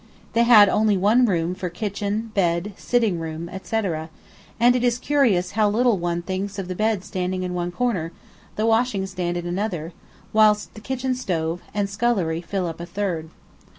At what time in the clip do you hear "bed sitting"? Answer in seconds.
2.33-3.19